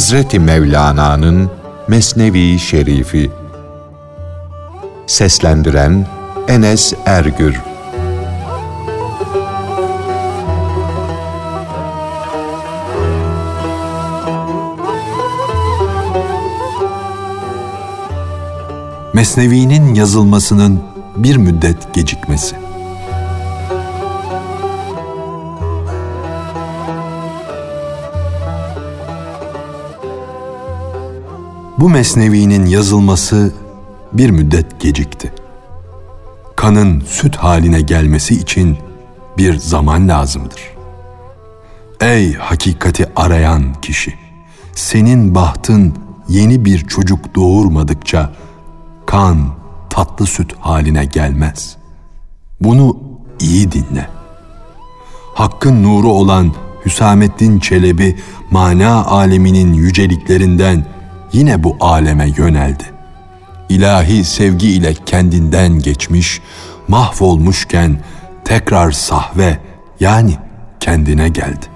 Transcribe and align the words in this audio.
Hazreti 0.00 0.38
Mevlana'nın 0.38 1.50
Mesnevi 1.88 2.58
Şerifi 2.58 3.30
Seslendiren 5.06 6.06
Enes 6.48 6.92
Ergür 7.06 7.60
Mesnevi'nin 19.14 19.94
yazılmasının 19.94 20.80
bir 21.16 21.36
müddet 21.36 21.94
gecikmesi. 21.94 22.69
Bu 31.80 31.88
mesnevinin 31.88 32.66
yazılması 32.66 33.52
bir 34.12 34.30
müddet 34.30 34.80
gecikti. 34.80 35.32
Kanın 36.56 37.00
süt 37.00 37.36
haline 37.36 37.80
gelmesi 37.80 38.34
için 38.34 38.78
bir 39.38 39.58
zaman 39.58 40.08
lazımdır. 40.08 40.60
Ey 42.00 42.34
hakikati 42.34 43.06
arayan 43.16 43.74
kişi! 43.82 44.14
Senin 44.72 45.34
bahtın 45.34 45.94
yeni 46.28 46.64
bir 46.64 46.78
çocuk 46.78 47.34
doğurmadıkça 47.34 48.32
kan 49.06 49.54
tatlı 49.90 50.26
süt 50.26 50.54
haline 50.60 51.04
gelmez. 51.04 51.76
Bunu 52.60 52.96
iyi 53.40 53.72
dinle. 53.72 54.08
Hakkın 55.34 55.82
nuru 55.82 56.08
olan 56.08 56.54
Hüsamettin 56.86 57.58
Çelebi 57.58 58.18
mana 58.50 59.04
aleminin 59.04 59.72
yüceliklerinden 59.72 60.99
yine 61.32 61.64
bu 61.64 61.76
aleme 61.80 62.32
yöneldi. 62.36 62.84
İlahi 63.68 64.24
sevgi 64.24 64.70
ile 64.70 64.94
kendinden 64.94 65.78
geçmiş, 65.78 66.40
mahvolmuşken 66.88 67.98
tekrar 68.44 68.90
sahve 68.90 69.58
yani 70.00 70.38
kendine 70.80 71.28
geldi. 71.28 71.66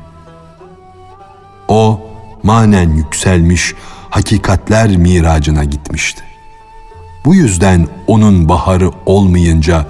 O 1.69 2.01
manen 2.43 2.91
yükselmiş 2.91 3.75
hakikatler 4.11 4.97
miracına 4.97 5.65
gitmişti. 5.65 6.23
Bu 7.25 7.35
yüzden 7.35 7.89
onun 8.07 8.49
baharı 8.49 8.91
olmayınca 9.07 9.87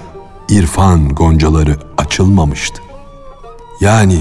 irfan 0.48 1.08
goncaları 1.08 1.78
açılmamıştı. 1.98 2.82
Yani 3.80 4.18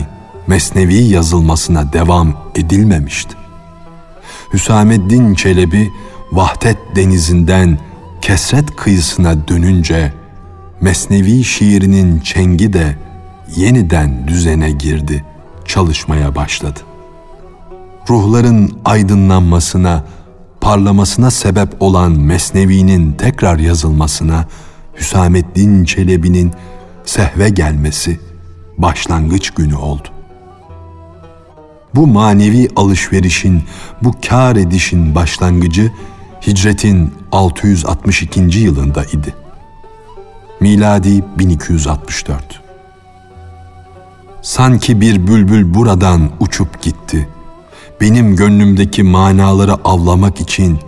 Mesnevi 0.48 0.96
yazılmasına 0.96 1.94
devam 1.94 2.34
edilmemişti. 2.56 3.36
Hüsameddin 4.54 5.36
Çelebi 5.36 5.94
vahdet 6.32 6.78
denizinden 6.96 7.80
kesret 8.22 8.76
kıyısına 8.76 9.48
dönünce 9.48 10.14
Mesnevi 10.82 11.44
şiirinin 11.44 12.20
çengi 12.20 12.74
de 12.74 12.98
yeniden 13.56 14.28
düzene 14.28 14.72
girdi, 14.72 15.26
çalışmaya 15.66 16.36
başladı. 16.36 16.80
Ruhların 18.10 18.72
aydınlanmasına, 18.86 20.04
parlamasına 20.62 21.32
sebep 21.32 21.82
olan 21.82 22.12
Mesnevi'nin 22.12 23.12
tekrar 23.12 23.60
yazılmasına 23.60 24.48
Hüsamettin 25.00 25.86
Çelebi'nin 25.86 26.52
sehve 27.06 27.50
gelmesi 27.50 28.20
başlangıç 28.78 29.50
günü 29.50 29.76
oldu. 29.76 30.13
Bu 31.96 32.08
manevi 32.08 32.70
alışverişin, 32.76 33.64
bu 34.04 34.12
kar 34.28 34.56
edişin 34.56 35.16
başlangıcı 35.16 35.92
hicretin 36.48 37.14
662. 37.32 38.60
yılında 38.60 39.04
idi. 39.06 39.34
Miladi 40.60 41.24
1264. 41.38 42.62
Sanki 44.42 45.02
bir 45.02 45.28
bülbül 45.28 45.74
buradan 45.74 46.30
uçup 46.40 46.82
gitti. 46.82 47.30
Benim 48.02 48.36
gönlümdeki 48.36 49.04
manaları 49.04 49.74
avlamak 49.74 50.42
için 50.42 50.80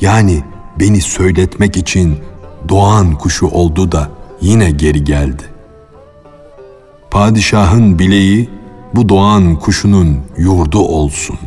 yani 0.00 0.42
beni 0.80 1.00
söyletmek 1.00 1.76
için 1.76 2.18
doğan 2.68 3.14
kuşu 3.14 3.46
oldu 3.46 3.92
da 3.92 4.10
yine 4.40 4.70
geri 4.70 5.04
geldi. 5.04 5.42
Padişahın 7.10 7.98
bileği 7.98 8.50
bu 8.96 9.08
doğan 9.08 9.56
kuşunun 9.56 10.20
yurdu 10.36 10.78
olsun. 10.78 11.38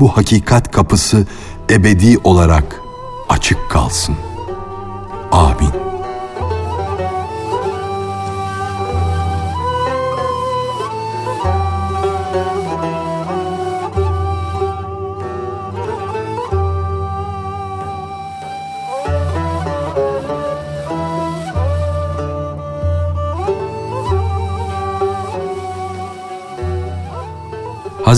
Bu 0.00 0.16
hakikat 0.16 0.70
kapısı 0.70 1.26
ebedi 1.70 2.18
olarak 2.24 2.80
açık 3.28 3.70
kalsın. 3.70 4.16
Amin. 5.32 5.91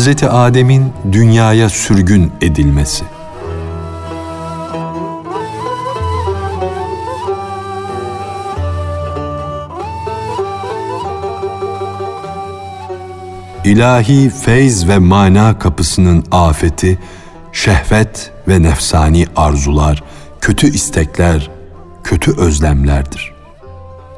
Hazreti 0.04 0.28
Adem'in 0.28 0.92
dünyaya 1.12 1.68
sürgün 1.68 2.32
edilmesi. 2.40 3.04
İlahi 13.64 14.30
feyz 14.30 14.88
ve 14.88 14.98
mana 14.98 15.58
kapısının 15.58 16.24
afeti, 16.30 16.98
şehvet 17.52 18.32
ve 18.48 18.62
nefsani 18.62 19.26
arzular, 19.36 20.02
kötü 20.40 20.66
istekler, 20.74 21.50
kötü 22.04 22.36
özlemlerdir. 22.36 23.34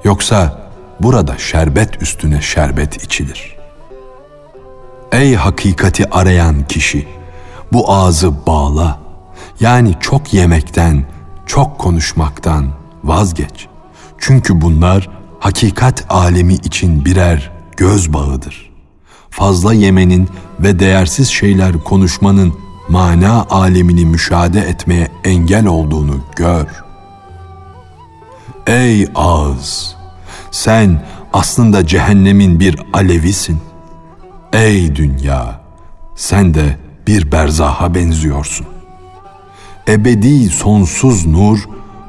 Yoksa 0.05 0.71
burada 1.01 1.39
şerbet 1.39 2.03
üstüne 2.03 2.43
şerbet 2.43 3.05
içilir.'' 3.05 3.56
Ey 5.13 5.35
hakikati 5.35 6.11
arayan 6.11 6.67
kişi, 6.69 7.09
bu 7.73 7.93
ağzı 7.93 8.47
bağla. 8.47 8.99
Yani 9.61 9.95
çok 10.01 10.35
yemekten, 10.35 11.05
çok 11.47 11.79
konuşmaktan 11.79 12.67
vazgeç. 13.05 13.67
Çünkü 14.19 14.61
bunlar 14.61 15.11
hakikat 15.41 16.05
alemi 16.09 16.55
için 16.55 17.05
birer 17.05 17.51
göz 17.77 18.13
bağıdır. 18.13 18.71
Fazla 19.31 19.75
yemenin 19.75 20.29
ve 20.61 20.79
değersiz 20.79 21.29
şeyler 21.29 21.85
konuşmanın 21.85 22.55
mana 22.89 23.47
alemini 23.51 24.05
müşahede 24.05 24.61
etmeye 24.61 25.09
engel 25.25 25.67
olduğunu 25.67 26.21
gör. 26.37 26.67
Ey 28.67 29.09
ağız! 29.15 29.97
Sen 30.51 31.07
aslında 31.33 31.87
cehennemin 31.87 32.61
bir 32.61 32.79
alevisin. 32.93 33.59
Ey 34.57 34.97
dünya! 34.97 35.61
Sen 36.15 36.55
de 36.55 36.77
bir 37.07 37.33
berzaha 37.33 37.95
benziyorsun. 37.95 38.67
Ebedi 39.89 40.49
sonsuz 40.49 41.27
nur 41.27 41.59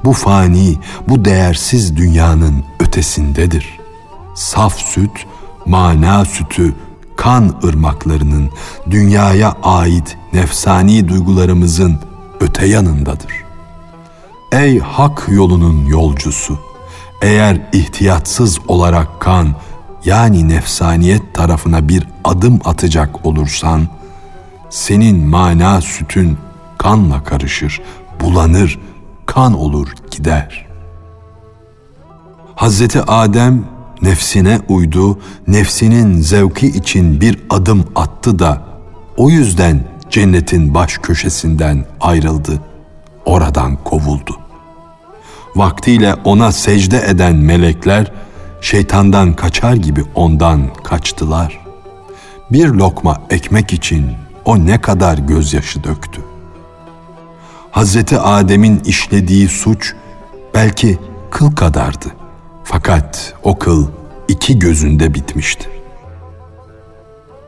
bu 0.03 0.13
fani, 0.13 0.75
bu 1.07 1.25
değersiz 1.25 1.97
dünyanın 1.97 2.63
ötesindedir. 2.79 3.79
Saf 4.35 4.77
süt, 4.77 5.27
mana 5.65 6.25
sütü, 6.25 6.73
kan 7.17 7.55
ırmaklarının 7.63 8.49
dünyaya 8.89 9.53
ait 9.63 10.17
nefsani 10.33 11.07
duygularımızın 11.07 11.99
öte 12.39 12.65
yanındadır. 12.65 13.33
Ey 14.51 14.79
hak 14.79 15.27
yolunun 15.29 15.85
yolcusu, 15.85 16.59
eğer 17.21 17.61
ihtiyatsız 17.73 18.59
olarak 18.67 19.19
kan 19.19 19.55
yani 20.05 20.49
nefsaniyet 20.49 21.33
tarafına 21.33 21.89
bir 21.89 22.07
adım 22.23 22.59
atacak 22.65 23.25
olursan, 23.25 23.87
senin 24.69 25.27
mana 25.27 25.81
sütün 25.81 26.37
kanla 26.77 27.23
karışır, 27.23 27.81
bulanır, 28.21 28.79
kan 29.25 29.53
olur 29.53 29.87
gider. 30.11 30.67
Hazreti 32.55 33.01
Adem 33.01 33.63
nefsine 34.01 34.59
uydu, 34.69 35.19
nefsinin 35.47 36.21
zevki 36.21 36.67
için 36.67 37.21
bir 37.21 37.39
adım 37.49 37.85
attı 37.95 38.39
da 38.39 38.61
o 39.17 39.29
yüzden 39.29 39.83
cennetin 40.09 40.73
baş 40.73 40.97
köşesinden 40.97 41.85
ayrıldı, 42.01 42.61
oradan 43.25 43.77
kovuldu. 43.83 44.37
Vaktiyle 45.55 46.13
ona 46.13 46.51
secde 46.51 47.05
eden 47.07 47.35
melekler 47.35 48.11
şeytandan 48.67 49.33
kaçar 49.33 49.73
gibi 49.73 50.03
ondan 50.15 50.73
kaçtılar. 50.83 51.59
Bir 52.51 52.67
lokma 52.67 53.21
ekmek 53.29 53.73
için 53.73 54.05
o 54.45 54.65
ne 54.65 54.81
kadar 54.81 55.17
gözyaşı 55.17 55.83
döktü. 55.83 56.21
Hazreti 57.71 58.19
Adem'in 58.19 58.79
işlediği 58.79 59.47
suç 59.47 59.93
belki 60.55 60.97
kıl 61.31 61.51
kadardı. 61.51 62.05
Fakat 62.63 63.33
o 63.43 63.59
kıl 63.59 63.87
iki 64.27 64.59
gözünde 64.59 65.13
bitmişti. 65.13 65.69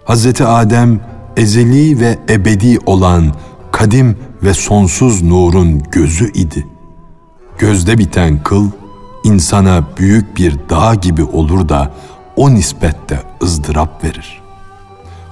Hazreti 0.06 0.46
Adem 0.46 1.00
ezeli 1.38 2.00
ve 2.00 2.20
ebedi 2.30 2.80
olan 2.86 3.34
kadim 3.72 4.18
ve 4.44 4.54
sonsuz 4.54 5.24
nurun 5.24 5.84
gözü 5.92 6.32
idi. 6.34 6.68
Gözde 7.58 7.98
biten 7.98 8.44
kıl 8.44 8.70
insana 9.24 9.84
büyük 9.98 10.38
bir 10.38 10.56
dağ 10.70 10.96
gibi 10.96 11.24
olur 11.24 11.70
da 11.70 11.92
o 12.36 12.54
nispette 12.54 13.24
ızdırap 13.44 14.04
verir. 14.04 14.42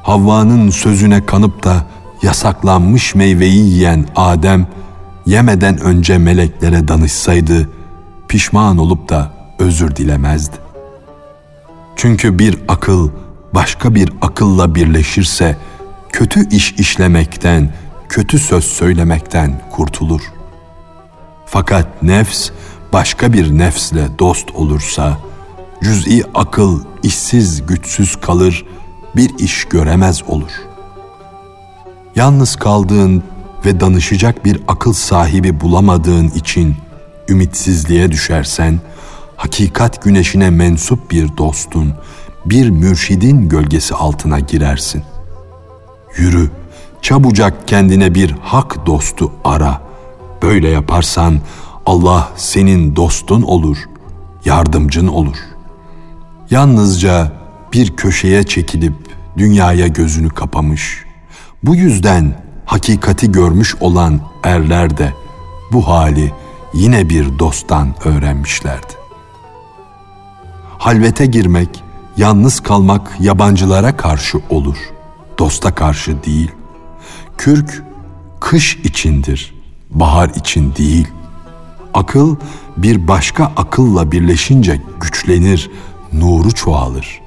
Havva'nın 0.03 0.69
sözüne 0.69 1.25
kanıp 1.25 1.63
da 1.63 1.85
yasaklanmış 2.21 3.15
meyveyi 3.15 3.65
yiyen 3.65 4.05
Adem 4.15 4.67
yemeden 5.25 5.79
önce 5.79 6.17
meleklere 6.17 6.87
danışsaydı 6.87 7.69
pişman 8.27 8.77
olup 8.77 9.09
da 9.09 9.31
özür 9.59 9.95
dilemezdi. 9.95 10.55
Çünkü 11.95 12.39
bir 12.39 12.59
akıl 12.67 13.09
başka 13.53 13.95
bir 13.95 14.13
akılla 14.21 14.75
birleşirse 14.75 15.57
kötü 16.09 16.49
iş 16.49 16.71
işlemekten, 16.71 17.73
kötü 18.09 18.39
söz 18.39 18.63
söylemekten 18.63 19.61
kurtulur. 19.71 20.21
Fakat 21.45 22.03
nefs 22.03 22.49
başka 22.93 23.33
bir 23.33 23.57
nefsle 23.57 24.19
dost 24.19 24.55
olursa 24.55 25.17
cüz'i 25.83 26.23
akıl 26.33 26.81
işsiz 27.03 27.65
güçsüz 27.65 28.15
kalır, 28.15 28.65
bir 29.15 29.39
iş 29.39 29.65
göremez 29.65 30.23
olur. 30.27 30.51
Yalnız 32.15 32.55
kaldığın 32.55 33.23
ve 33.65 33.79
danışacak 33.79 34.45
bir 34.45 34.59
akıl 34.67 34.93
sahibi 34.93 35.61
bulamadığın 35.61 36.27
için 36.27 36.75
ümitsizliğe 37.29 38.11
düşersen, 38.11 38.79
hakikat 39.35 40.03
güneşine 40.03 40.49
mensup 40.49 41.11
bir 41.11 41.37
dostun, 41.37 41.93
bir 42.45 42.69
mürşidin 42.69 43.49
gölgesi 43.49 43.95
altına 43.95 44.39
girersin. 44.39 45.03
Yürü, 46.17 46.49
çabucak 47.01 47.67
kendine 47.67 48.15
bir 48.15 48.31
hak 48.41 48.85
dostu 48.85 49.31
ara. 49.43 49.81
Böyle 50.41 50.69
yaparsan 50.69 51.39
Allah 51.87 52.29
senin 52.35 52.95
dostun 52.95 53.41
olur, 53.41 53.77
yardımcın 54.45 55.07
olur. 55.07 55.37
Yalnızca 56.49 57.31
bir 57.73 57.95
köşeye 57.95 58.43
çekilip 58.43 58.93
dünyaya 59.37 59.87
gözünü 59.87 60.29
kapamış. 60.29 61.05
Bu 61.63 61.75
yüzden 61.75 62.43
hakikati 62.65 63.31
görmüş 63.31 63.75
olan 63.79 64.21
erler 64.43 64.97
de 64.97 65.13
bu 65.71 65.87
hali 65.87 66.33
yine 66.73 67.09
bir 67.09 67.39
dosttan 67.39 67.95
öğrenmişlerdi. 68.05 68.93
Halvete 70.77 71.25
girmek, 71.25 71.83
yalnız 72.17 72.59
kalmak 72.59 73.17
yabancılara 73.19 73.97
karşı 73.97 74.37
olur, 74.49 74.77
dosta 75.39 75.75
karşı 75.75 76.23
değil. 76.23 76.51
Kürk 77.37 77.83
kış 78.39 78.75
içindir, 78.75 79.53
bahar 79.89 80.29
için 80.29 80.73
değil. 80.77 81.07
Akıl 81.93 82.35
bir 82.77 83.07
başka 83.07 83.45
akılla 83.45 84.11
birleşince 84.11 84.81
güçlenir, 85.01 85.71
nuru 86.13 86.51
çoğalır. 86.51 87.21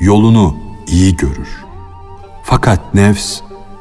Yolunu 0.00 0.56
iyi 0.86 1.16
görür. 1.16 1.64
Fakat 2.44 2.94
nefs 2.94 3.40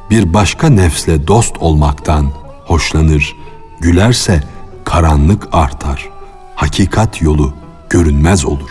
bir 0.10 0.34
başka 0.34 0.70
nefsle 0.70 1.28
dost 1.28 1.58
olmaktan 1.58 2.32
hoşlanır. 2.66 3.36
Gülerse 3.80 4.44
karanlık 4.84 5.48
artar. 5.52 6.10
Hakikat 6.56 7.22
yolu 7.22 7.54
görünmez 7.90 8.46
olur. 8.46 8.70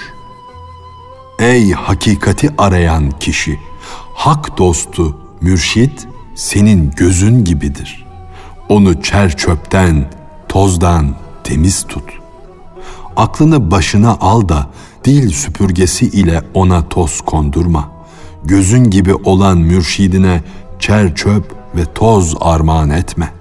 Ey 1.38 1.72
hakikati 1.72 2.50
arayan 2.58 3.10
kişi, 3.10 3.60
hak 4.14 4.58
dostu, 4.58 5.18
mürşit 5.40 6.08
senin 6.34 6.90
gözün 6.96 7.44
gibidir. 7.44 8.06
Onu 8.68 9.02
çer 9.02 9.36
çöpten, 9.36 10.10
tozdan 10.48 11.14
temiz 11.44 11.82
tut. 11.82 12.04
Aklını 13.16 13.70
başına 13.70 14.16
al 14.20 14.48
da 14.48 14.66
dil 15.04 15.30
süpürgesi 15.30 16.06
ile 16.06 16.42
ona 16.54 16.88
toz 16.88 17.20
kondurma. 17.20 17.88
Gözün 18.44 18.90
gibi 18.90 19.14
olan 19.14 19.58
mürşidine 19.58 20.42
çer 20.78 21.14
çöp 21.14 21.54
ve 21.76 21.84
toz 21.94 22.36
armağan 22.40 22.90
etme. 22.90 23.32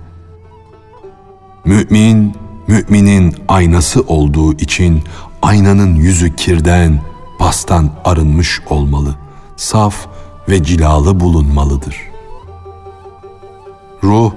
Mümin, 1.66 2.36
müminin 2.68 3.36
aynası 3.48 4.02
olduğu 4.02 4.54
için 4.54 5.04
aynanın 5.42 5.96
yüzü 5.96 6.36
kirden, 6.36 7.02
pastan 7.40 7.90
arınmış 8.06 8.62
olmalı, 8.70 9.16
saf 9.58 9.96
ve 10.50 10.64
cilalı 10.64 11.20
bulunmalıdır. 11.20 11.96
Ruh, 14.04 14.32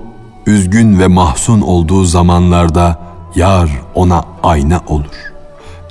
üzgün 0.46 0.98
ve 0.98 1.06
mahzun 1.06 1.60
olduğu 1.60 2.04
zamanlarda 2.04 2.98
yar 3.34 3.70
ona 3.94 4.24
ayna 4.42 4.82
olur. 4.86 5.32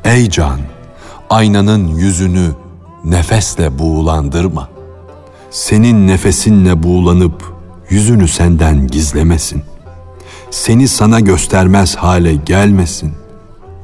Ey 0.04 0.30
can, 0.30 0.60
aynanın 1.30 1.88
yüzünü 1.88 2.52
nefesle 3.04 3.80
buğulandırma. 3.80 4.70
Senin 5.52 6.08
nefesinle 6.08 6.84
buğulanıp 6.84 7.54
yüzünü 7.90 8.28
senden 8.28 8.88
gizlemesin. 8.88 9.64
Seni 10.52 10.88
sana 10.88 11.20
göstermez 11.20 11.96
hale 11.96 12.36
gelmesin. 12.36 13.14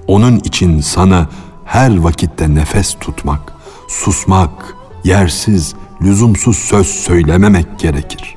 Onun 0.07 0.39
için 0.39 0.81
sana 0.81 1.29
her 1.65 1.97
vakitte 1.99 2.55
nefes 2.55 2.95
tutmak, 2.99 3.53
susmak, 3.87 4.75
yersiz, 5.03 5.75
lüzumsuz 6.01 6.57
söz 6.57 6.87
söylememek 6.87 7.79
gerekir. 7.79 8.35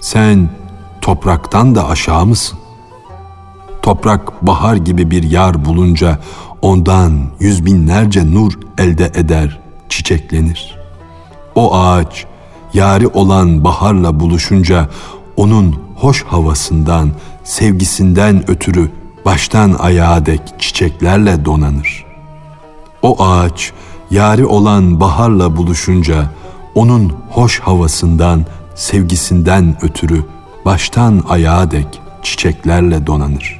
Sen 0.00 0.50
topraktan 1.00 1.74
da 1.74 1.88
aşağı 1.88 2.26
mısın? 2.26 2.59
Toprak 3.82 4.46
bahar 4.46 4.76
gibi 4.76 5.10
bir 5.10 5.22
yar 5.22 5.64
bulunca 5.64 6.18
ondan 6.62 7.12
yüz 7.40 7.66
binlerce 7.66 8.34
nur 8.34 8.52
elde 8.78 9.04
eder, 9.04 9.60
çiçeklenir. 9.88 10.78
O 11.54 11.74
ağaç 11.74 12.26
yari 12.74 13.08
olan 13.08 13.64
baharla 13.64 14.20
buluşunca 14.20 14.88
onun 15.36 15.76
hoş 15.96 16.24
havasından, 16.24 17.10
sevgisinden 17.44 18.50
ötürü 18.50 18.90
baştan 19.24 19.76
ayağa 19.78 20.26
dek 20.26 20.40
çiçeklerle 20.58 21.44
donanır. 21.44 22.04
O 23.02 23.24
ağaç 23.24 23.72
yari 24.10 24.46
olan 24.46 25.00
baharla 25.00 25.56
buluşunca 25.56 26.30
onun 26.74 27.12
hoş 27.30 27.60
havasından, 27.60 28.46
sevgisinden 28.74 29.76
ötürü 29.82 30.24
baştan 30.64 31.24
ayağa 31.28 31.70
dek 31.70 32.00
çiçeklerle 32.22 33.06
donanır 33.06 33.59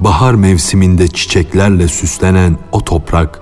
bahar 0.00 0.34
mevsiminde 0.34 1.08
çiçeklerle 1.08 1.88
süslenen 1.88 2.58
o 2.72 2.84
toprak, 2.84 3.40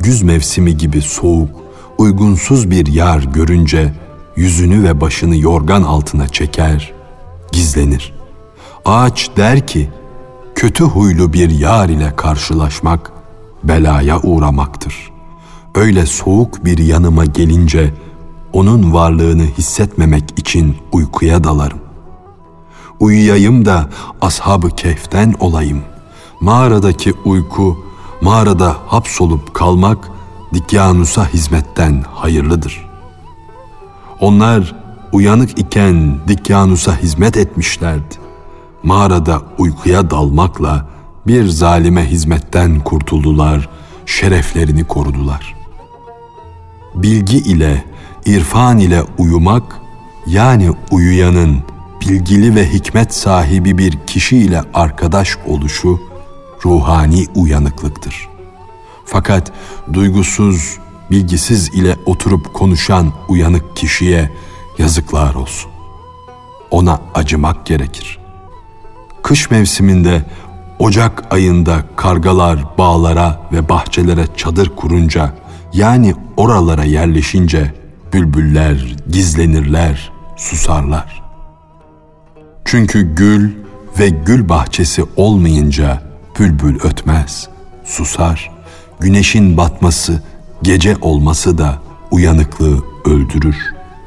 güz 0.00 0.22
mevsimi 0.22 0.76
gibi 0.76 1.02
soğuk, 1.02 1.50
uygunsuz 1.98 2.70
bir 2.70 2.86
yar 2.86 3.22
görünce 3.22 3.92
yüzünü 4.36 4.84
ve 4.84 5.00
başını 5.00 5.36
yorgan 5.36 5.82
altına 5.82 6.28
çeker, 6.28 6.92
gizlenir. 7.52 8.14
Ağaç 8.84 9.30
der 9.36 9.66
ki, 9.66 9.90
kötü 10.54 10.84
huylu 10.84 11.32
bir 11.32 11.50
yar 11.50 11.88
ile 11.88 12.16
karşılaşmak 12.16 13.12
belaya 13.64 14.20
uğramaktır. 14.22 15.10
Öyle 15.74 16.06
soğuk 16.06 16.64
bir 16.64 16.78
yanıma 16.78 17.24
gelince 17.24 17.94
onun 18.52 18.94
varlığını 18.94 19.44
hissetmemek 19.58 20.24
için 20.36 20.76
uykuya 20.92 21.44
dalarım. 21.44 21.85
Uyuyayım 23.00 23.64
da 23.64 23.88
ashabı 24.20 24.70
kehften 24.70 25.34
olayım. 25.40 25.82
Mağaradaki 26.40 27.12
uyku, 27.24 27.84
mağarada 28.20 28.76
hapsolup 28.86 29.54
kalmak 29.54 30.08
Dikyanus'a 30.54 31.28
hizmetten 31.28 32.04
hayırlıdır. 32.14 32.86
Onlar 34.20 34.74
uyanık 35.12 35.58
iken 35.58 36.18
Dikyanus'a 36.28 36.96
hizmet 36.96 37.36
etmişlerdi. 37.36 38.14
Mağarada 38.82 39.42
uykuya 39.58 40.10
dalmakla 40.10 40.86
bir 41.26 41.48
zalime 41.48 42.10
hizmetten 42.10 42.80
kurtuldular, 42.80 43.68
şereflerini 44.06 44.84
korudular. 44.84 45.54
Bilgi 46.94 47.36
ile, 47.36 47.84
irfan 48.26 48.78
ile 48.78 49.02
uyumak, 49.18 49.80
yani 50.26 50.70
uyuyanın 50.90 51.62
bilgili 52.08 52.54
ve 52.54 52.72
hikmet 52.72 53.14
sahibi 53.14 53.78
bir 53.78 53.98
kişi 54.06 54.36
ile 54.36 54.62
arkadaş 54.74 55.36
oluşu 55.46 56.00
ruhani 56.64 57.26
uyanıklıktır. 57.34 58.28
Fakat 59.04 59.52
duygusuz, 59.92 60.78
bilgisiz 61.10 61.68
ile 61.68 61.96
oturup 62.06 62.54
konuşan 62.54 63.12
uyanık 63.28 63.76
kişiye 63.76 64.30
Yazıklar 64.78 65.34
olsun. 65.34 65.70
Ona 66.70 67.00
acımak 67.14 67.66
gerekir. 67.66 68.18
Kış 69.22 69.50
mevsiminde 69.50 70.24
Ocak 70.78 71.32
ayında 71.34 71.84
kargalar 71.96 72.78
bağlara 72.78 73.40
ve 73.52 73.68
bahçelere 73.68 74.26
çadır 74.36 74.76
kurunca 74.76 75.34
yani 75.72 76.14
oralara 76.36 76.84
yerleşince 76.84 77.74
bülbüller 78.12 78.96
gizlenirler, 79.10 80.12
susarlar. 80.36 81.25
Çünkü 82.66 83.14
gül 83.14 83.50
ve 83.98 84.08
gül 84.08 84.48
bahçesi 84.48 85.04
olmayınca 85.16 86.02
bülbül 86.38 86.80
ötmez, 86.80 87.48
susar. 87.84 88.50
Güneşin 89.00 89.56
batması, 89.56 90.22
gece 90.62 90.96
olması 91.00 91.58
da 91.58 91.78
uyanıklığı 92.10 92.78
öldürür, 93.04 93.56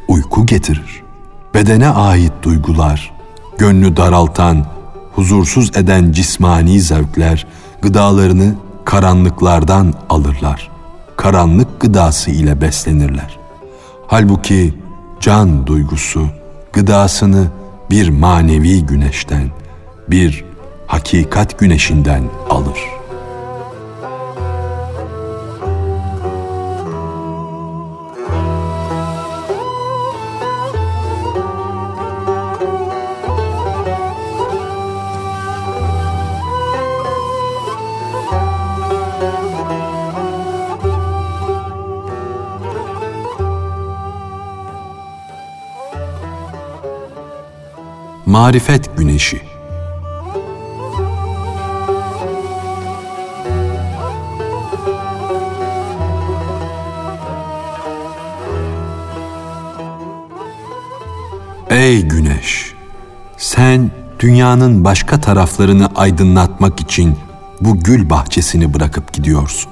uyku 0.07 0.45
getirir. 0.45 1.03
Bedene 1.53 1.89
ait 1.89 2.33
duygular, 2.43 3.11
gönlü 3.57 3.97
daraltan, 3.97 4.65
huzursuz 5.15 5.77
eden 5.77 6.11
cismani 6.11 6.81
zevkler 6.81 7.47
gıdalarını 7.81 8.55
karanlıklardan 8.85 9.93
alırlar. 10.09 10.71
Karanlık 11.17 11.79
gıdası 11.79 12.31
ile 12.31 12.61
beslenirler. 12.61 13.39
Halbuki 14.07 14.73
can 15.19 15.67
duygusu 15.67 16.27
gıdasını 16.73 17.47
bir 17.91 18.09
manevi 18.09 18.85
güneşten, 18.85 19.51
bir 20.07 20.43
hakikat 20.87 21.59
güneşinden 21.59 22.23
alır.'' 22.49 22.98
Marifet 48.29 48.97
Güneşi 48.97 49.41
Ey 61.69 62.01
güneş! 62.01 62.73
Sen 63.37 63.91
dünyanın 64.19 64.83
başka 64.83 65.21
taraflarını 65.21 65.89
aydınlatmak 65.95 66.79
için 66.79 67.17
bu 67.61 67.79
gül 67.79 68.09
bahçesini 68.09 68.73
bırakıp 68.73 69.13
gidiyorsun. 69.13 69.71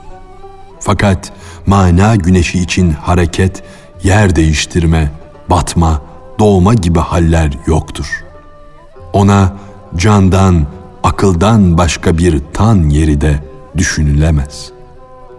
Fakat 0.79 1.31
mana 1.65 2.15
güneşi 2.15 2.59
için 2.59 2.91
hareket, 2.91 3.63
yer 4.03 4.35
değiştirme, 4.35 5.11
batma, 5.49 6.01
doğma 6.39 6.73
gibi 6.73 6.99
haller 6.99 7.51
yoktur.'' 7.67 8.26
Ona 9.17 9.53
candan, 9.95 10.67
akıldan 11.03 11.77
başka 11.77 12.17
bir 12.17 12.41
tan 12.53 12.89
yeri 12.89 13.21
de 13.21 13.43
düşünülemez. 13.77 14.71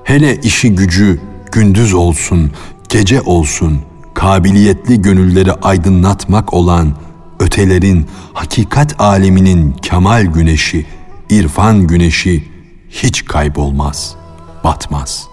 Hele 0.04 0.36
işi 0.36 0.74
gücü 0.74 1.20
gündüz 1.52 1.94
olsun, 1.94 2.50
gece 2.88 3.20
olsun, 3.20 3.80
kabiliyetli 4.14 5.02
gönülleri 5.02 5.52
aydınlatmak 5.52 6.54
olan 6.54 6.92
ötelerin 7.40 8.06
hakikat 8.32 9.00
aleminin 9.00 9.72
kemal 9.72 10.26
güneşi, 10.26 10.86
irfan 11.30 11.86
güneşi 11.86 12.48
hiç 12.90 13.24
kaybolmaz, 13.24 14.16
batmaz. 14.64 15.28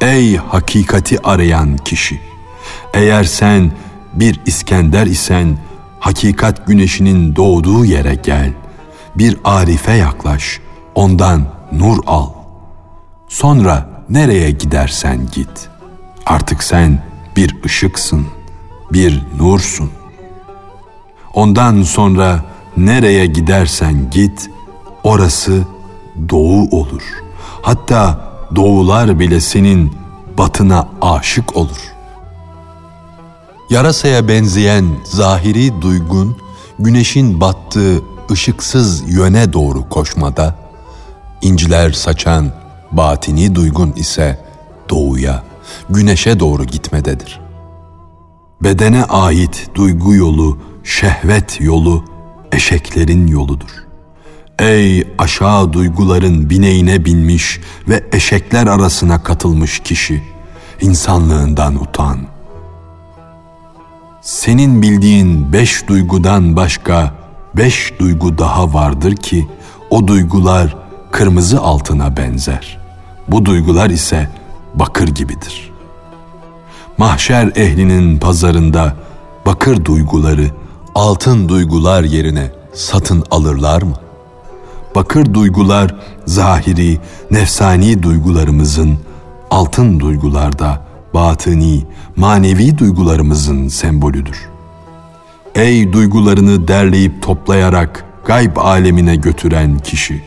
Ey 0.00 0.36
hakikati 0.36 1.22
arayan 1.22 1.76
kişi! 1.76 2.20
Eğer 2.94 3.24
sen 3.24 3.72
bir 4.14 4.40
İskender 4.46 5.06
isen, 5.06 5.56
hakikat 6.02 6.66
güneşinin 6.66 7.36
doğduğu 7.36 7.84
yere 7.84 8.14
gel. 8.14 8.52
Bir 9.14 9.38
arife 9.44 9.92
yaklaş, 9.92 10.60
ondan 10.94 11.44
nur 11.72 11.98
al. 12.06 12.30
Sonra 13.28 13.90
nereye 14.08 14.50
gidersen 14.50 15.28
git. 15.34 15.68
Artık 16.26 16.62
sen 16.62 17.02
bir 17.36 17.56
ışıksın, 17.64 18.26
bir 18.92 19.22
nursun. 19.38 19.90
Ondan 21.34 21.82
sonra 21.82 22.44
nereye 22.76 23.26
gidersen 23.26 24.10
git, 24.10 24.50
orası 25.04 25.62
doğu 26.28 26.68
olur. 26.70 27.02
Hatta 27.62 28.20
doğular 28.56 29.20
bile 29.20 29.40
senin 29.40 29.92
batına 30.38 30.88
aşık 31.00 31.56
olur 31.56 31.91
yarasaya 33.72 34.28
benzeyen 34.28 34.84
zahiri 35.04 35.82
duygun 35.82 36.36
güneşin 36.78 37.40
battığı 37.40 38.02
ışıksız 38.30 39.02
yöne 39.10 39.52
doğru 39.52 39.88
koşmada, 39.88 40.56
inciler 41.42 41.92
saçan 41.92 42.52
batini 42.92 43.54
duygun 43.54 43.92
ise 43.96 44.44
doğuya, 44.90 45.42
güneşe 45.90 46.40
doğru 46.40 46.64
gitmededir. 46.64 47.40
Bedene 48.62 49.04
ait 49.04 49.68
duygu 49.74 50.14
yolu, 50.14 50.58
şehvet 50.84 51.60
yolu, 51.60 52.04
eşeklerin 52.52 53.26
yoludur. 53.26 53.84
Ey 54.58 55.08
aşağı 55.18 55.72
duyguların 55.72 56.50
bineğine 56.50 57.04
binmiş 57.04 57.60
ve 57.88 58.04
eşekler 58.12 58.66
arasına 58.66 59.22
katılmış 59.22 59.80
kişi, 59.80 60.22
insanlığından 60.80 61.82
utan.'' 61.82 62.31
Senin 64.22 64.82
bildiğin 64.82 65.52
beş 65.52 65.88
duygudan 65.88 66.56
başka 66.56 67.14
beş 67.56 67.92
duygu 67.98 68.38
daha 68.38 68.74
vardır 68.74 69.16
ki 69.16 69.48
o 69.90 70.06
duygular 70.06 70.76
kırmızı 71.10 71.60
altına 71.60 72.16
benzer. 72.16 72.78
Bu 73.28 73.44
duygular 73.44 73.90
ise 73.90 74.28
bakır 74.74 75.08
gibidir. 75.08 75.70
Mahşer 76.98 77.52
ehlinin 77.56 78.18
pazarında 78.18 78.96
bakır 79.46 79.84
duyguları 79.84 80.50
altın 80.94 81.48
duygular 81.48 82.02
yerine 82.02 82.50
satın 82.74 83.24
alırlar 83.30 83.82
mı? 83.82 83.96
Bakır 84.94 85.34
duygular 85.34 85.94
zahiri, 86.26 87.00
nefsani 87.30 88.02
duygularımızın 88.02 88.98
altın 89.50 90.00
duygularda 90.00 90.81
batıni, 91.14 91.82
manevi 92.16 92.78
duygularımızın 92.78 93.68
sembolüdür. 93.68 94.48
Ey 95.54 95.92
duygularını 95.92 96.68
derleyip 96.68 97.22
toplayarak 97.22 98.04
gayb 98.24 98.56
alemine 98.56 99.16
götüren 99.16 99.78
kişi! 99.78 100.22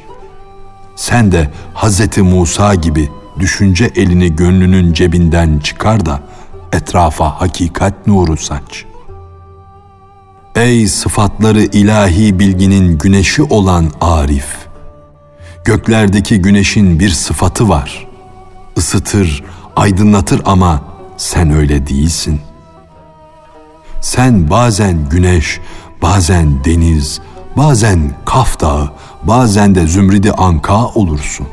Sen 0.96 1.32
de 1.32 1.51
Hz. 1.75 2.18
Musa 2.18 2.75
gibi 2.75 3.10
düşünce 3.39 3.92
elini 3.96 4.36
gönlünün 4.36 4.94
cebinden 4.94 5.60
çıkar 5.60 6.06
da 6.06 6.20
etrafa 6.74 7.42
hakikat 7.42 8.08
nuru 8.08 8.38
saç. 8.38 8.86
Ey 10.56 10.88
sıfatları 10.88 11.62
ilahi 11.62 12.39
bilginin 12.39 12.98
güneşi 12.98 13.44
olan 13.44 13.92
Arif! 14.01 14.58
Göklerdeki 15.65 16.42
güneşin 16.42 17.00
bir 17.00 17.10
sıfatı 17.10 17.70
var. 17.70 18.08
Isıtır, 18.75 19.44
aydınlatır 19.75 20.41
ama 20.46 20.82
sen 21.17 21.51
öyle 21.51 21.88
değilsin. 21.88 22.41
Sen 24.01 24.50
bazen 24.50 25.10
güneş, 25.10 25.60
bazen 26.01 26.63
deniz, 26.65 27.22
bazen 27.58 28.12
Kaf 28.25 28.62
Dağı, 28.62 28.91
bazen 29.24 29.75
de 29.75 29.88
Zümridi 29.88 30.32
Anka 30.32 30.86
olursun. 30.86 31.48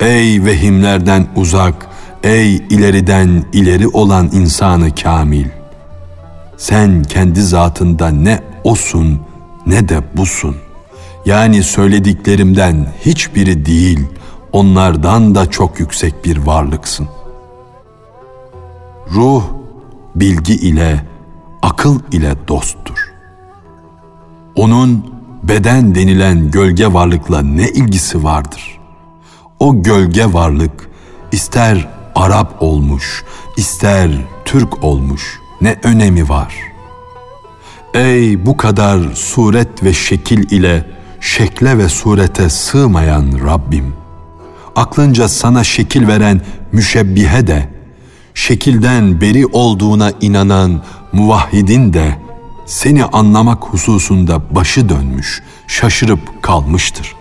Ey 0.00 0.44
vehimlerden 0.44 1.26
uzak, 1.36 1.86
ey 2.22 2.56
ileriden 2.56 3.44
ileri 3.52 3.88
olan 3.88 4.30
insanı 4.32 4.94
kamil. 4.94 5.46
Sen 6.56 7.02
kendi 7.02 7.42
zatında 7.42 8.08
ne 8.08 8.42
osun 8.64 9.20
ne 9.66 9.88
de 9.88 10.02
busun. 10.16 10.56
Yani 11.26 11.62
söylediklerimden 11.62 12.92
hiçbiri 13.04 13.66
değil.'' 13.66 14.19
Onlardan 14.52 15.34
da 15.34 15.50
çok 15.50 15.80
yüksek 15.80 16.24
bir 16.24 16.36
varlıksın. 16.36 17.08
Ruh 19.14 19.44
bilgi 20.14 20.54
ile, 20.54 21.06
akıl 21.62 22.00
ile 22.12 22.34
dosttur. 22.48 23.12
Onun 24.54 25.14
beden 25.42 25.94
denilen 25.94 26.50
gölge 26.50 26.92
varlıkla 26.92 27.42
ne 27.42 27.68
ilgisi 27.68 28.24
vardır? 28.24 28.80
O 29.60 29.82
gölge 29.82 30.32
varlık 30.32 30.90
ister 31.32 31.88
Arap 32.14 32.62
olmuş, 32.62 33.24
ister 33.56 34.10
Türk 34.44 34.84
olmuş 34.84 35.40
ne 35.60 35.76
önemi 35.82 36.28
var? 36.28 36.54
Ey 37.94 38.46
bu 38.46 38.56
kadar 38.56 39.00
suret 39.14 39.84
ve 39.84 39.92
şekil 39.92 40.50
ile 40.50 40.86
şekle 41.20 41.78
ve 41.78 41.88
surete 41.88 42.48
sığmayan 42.48 43.40
Rabbim! 43.46 43.99
Aklınca 44.76 45.28
sana 45.28 45.64
şekil 45.64 46.08
veren 46.08 46.40
müşebbihe 46.72 47.46
de, 47.46 47.68
şekilden 48.34 49.20
beri 49.20 49.46
olduğuna 49.46 50.12
inanan 50.20 50.82
muvahhidin 51.12 51.92
de, 51.92 52.18
seni 52.66 53.04
anlamak 53.04 53.64
hususunda 53.64 54.54
başı 54.54 54.88
dönmüş, 54.88 55.42
şaşırıp 55.66 56.42
kalmıştır. 56.42 57.14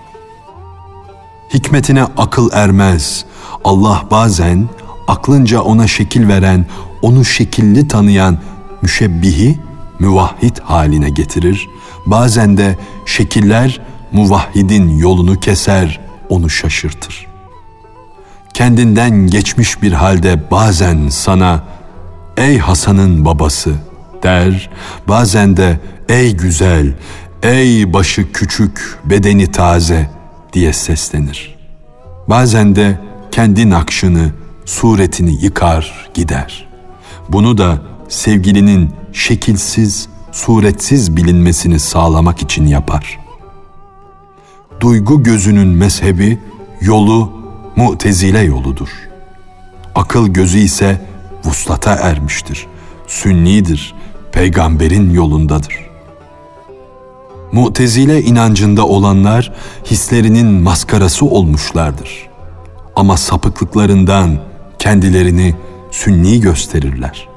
Hikmetine 1.53 2.03
akıl 2.03 2.49
ermez. 2.53 3.25
Allah 3.63 4.03
bazen 4.11 4.69
aklınca 5.07 5.61
ona 5.61 5.87
şekil 5.87 6.27
veren, 6.27 6.65
onu 7.01 7.25
şekilli 7.25 7.87
tanıyan 7.87 8.37
müşebbihi 8.81 9.59
müvahhid 9.99 10.57
haline 10.63 11.09
getirir. 11.09 11.69
Bazen 12.05 12.57
de 12.57 12.77
şekiller 13.05 13.81
muvahhidin 14.11 14.97
yolunu 14.97 15.39
keser, 15.39 15.99
onu 16.29 16.49
şaşırtır. 16.49 17.28
Kendinden 18.59 19.27
geçmiş 19.27 19.81
bir 19.81 19.91
halde 19.91 20.51
bazen 20.51 21.09
sana 21.09 21.63
ey 22.37 22.57
Hasan'ın 22.57 23.25
babası 23.25 23.73
der, 24.23 24.69
bazen 25.07 25.57
de 25.57 25.79
ey 26.09 26.35
güzel, 26.35 26.93
ey 27.43 27.93
başı 27.93 28.31
küçük, 28.31 28.97
bedeni 29.05 29.51
taze 29.51 30.09
diye 30.53 30.73
seslenir. 30.73 31.55
Bazen 32.27 32.75
de 32.75 32.99
kendi 33.31 33.69
nakşını, 33.69 34.31
suretini 34.65 35.43
yıkar 35.43 36.09
gider. 36.13 36.67
Bunu 37.29 37.57
da 37.57 37.81
sevgilinin 38.09 38.91
şekilsiz, 39.13 40.09
suretsiz 40.31 41.17
bilinmesini 41.17 41.79
sağlamak 41.79 42.41
için 42.41 42.65
yapar. 42.65 43.19
Duygu 44.79 45.23
gözünün 45.23 45.67
mezhebi, 45.67 46.39
yolu 46.81 47.38
mutezile 47.79 48.39
yoludur. 48.39 48.89
Akıl 49.95 50.27
gözü 50.27 50.59
ise 50.59 51.01
vuslata 51.45 51.95
ermiştir. 51.95 52.67
Sünnidir, 53.07 53.93
peygamberin 54.31 55.13
yolundadır. 55.13 55.89
Mutezile 57.51 58.21
inancında 58.21 58.87
olanlar 58.87 59.53
hislerinin 59.85 60.47
maskarası 60.47 61.25
olmuşlardır. 61.25 62.29
Ama 62.95 63.17
sapıklıklarından 63.17 64.39
kendilerini 64.79 65.55
sünni 65.91 66.41
gösterirler. 66.41 67.27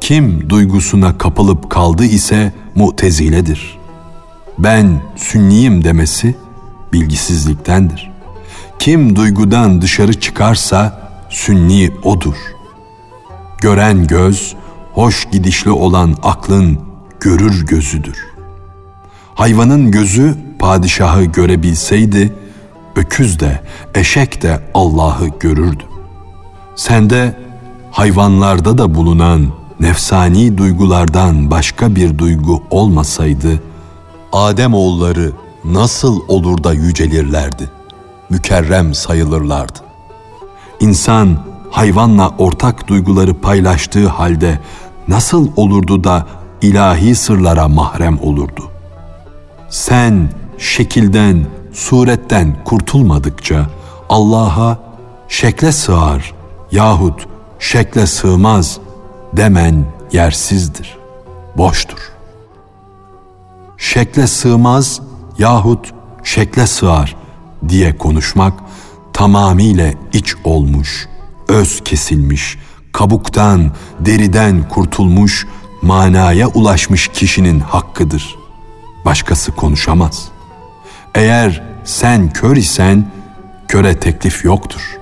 Kim 0.00 0.50
duygusuna 0.50 1.18
kapılıp 1.18 1.70
kaldı 1.70 2.04
ise 2.04 2.52
muteziledir. 2.74 3.78
Ben 4.58 5.00
sünniyim 5.16 5.84
demesi 5.84 6.34
bilgisizliktendir. 6.92 8.09
Kim 8.80 9.16
duygudan 9.16 9.82
dışarı 9.82 10.20
çıkarsa 10.20 11.10
sünni 11.28 11.90
odur. 12.02 12.36
Gören 13.60 14.06
göz, 14.06 14.54
hoş 14.92 15.28
gidişli 15.32 15.70
olan 15.70 16.14
aklın 16.22 16.78
görür 17.20 17.66
gözüdür. 17.66 18.26
Hayvanın 19.34 19.90
gözü 19.90 20.36
padişahı 20.58 21.24
görebilseydi, 21.24 22.34
öküz 22.96 23.40
de, 23.40 23.60
eşek 23.94 24.42
de 24.42 24.60
Allah'ı 24.74 25.28
görürdü. 25.40 25.84
Sende 26.76 27.36
hayvanlarda 27.90 28.78
da 28.78 28.94
bulunan 28.94 29.46
nefsani 29.80 30.58
duygulardan 30.58 31.50
başka 31.50 31.96
bir 31.96 32.18
duygu 32.18 32.62
olmasaydı, 32.70 33.62
Adem 34.32 34.74
oğulları 34.74 35.32
nasıl 35.64 36.20
olur 36.28 36.64
da 36.64 36.72
yücelirlerdi, 36.72 37.70
mükerrem 38.30 38.94
sayılırlardı. 38.94 39.78
İnsan 40.80 41.38
hayvanla 41.70 42.28
ortak 42.38 42.88
duyguları 42.88 43.40
paylaştığı 43.40 44.08
halde 44.08 44.58
nasıl 45.08 45.48
olurdu 45.56 46.04
da 46.04 46.26
ilahi 46.62 47.14
sırlara 47.14 47.68
mahrem 47.68 48.18
olurdu? 48.22 48.70
Sen 49.68 50.30
şekilden, 50.58 51.46
suretten 51.72 52.64
kurtulmadıkça 52.64 53.66
Allah'a 54.08 54.78
şekle 55.28 55.72
sığar 55.72 56.34
yahut 56.72 57.26
şekle 57.58 58.06
sığmaz 58.06 58.78
demen 59.32 59.84
yersizdir, 60.12 60.98
boştur. 61.56 62.12
Şekle 63.78 64.26
sığmaz 64.26 65.00
yahut 65.38 65.92
şekle 66.24 66.66
sığar 66.66 67.16
diye 67.68 67.98
konuşmak 67.98 68.52
tamamiyle 69.12 69.94
iç 70.12 70.34
olmuş, 70.44 71.08
öz 71.48 71.80
kesilmiş, 71.84 72.58
kabuktan, 72.92 73.72
deriden 74.00 74.68
kurtulmuş, 74.68 75.46
manaya 75.82 76.48
ulaşmış 76.48 77.08
kişinin 77.08 77.60
hakkıdır. 77.60 78.36
Başkası 79.04 79.52
konuşamaz. 79.52 80.28
Eğer 81.14 81.62
sen 81.84 82.32
kör 82.32 82.56
isen 82.56 83.10
köre 83.68 84.00
teklif 84.00 84.44
yoktur. 84.44 84.98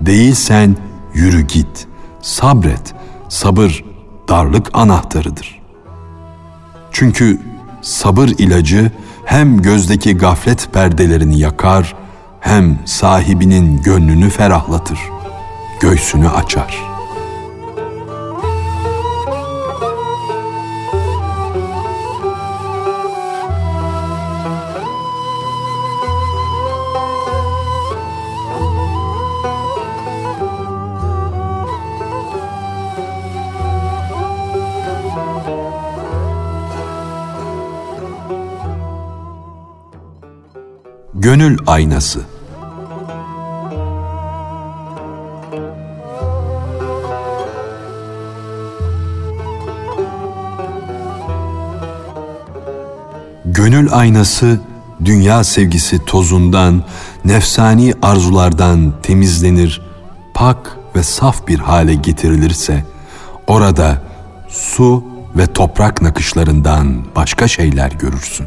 Değilsen 0.00 0.76
yürü 1.14 1.40
git, 1.40 1.86
sabret. 2.22 2.94
Sabır 3.28 3.84
darlık 4.28 4.70
anahtarıdır. 4.72 5.60
Çünkü 6.92 7.40
sabır 7.82 8.28
ilacı 8.28 8.90
hem 9.32 9.62
gözdeki 9.62 10.16
gaflet 10.16 10.68
perdelerini 10.72 11.38
yakar, 11.38 11.94
hem 12.40 12.78
sahibinin 12.84 13.82
gönlünü 13.82 14.30
ferahlatır, 14.30 14.98
göğsünü 15.80 16.28
açar.'' 16.28 16.91
Gönül 41.32 41.58
aynası. 41.66 42.20
Gönül 53.44 53.88
aynası 53.92 54.60
dünya 55.04 55.44
sevgisi 55.44 56.04
tozundan, 56.04 56.84
nefsani 57.24 57.94
arzulardan 58.02 58.94
temizlenir, 59.02 59.82
pak 60.34 60.76
ve 60.96 61.02
saf 61.02 61.48
bir 61.48 61.58
hale 61.58 61.94
getirilirse 61.94 62.84
orada 63.46 64.02
su 64.48 65.04
ve 65.36 65.46
toprak 65.46 66.02
nakışlarından 66.02 67.04
başka 67.16 67.48
şeyler 67.48 67.90
görürsün 67.92 68.46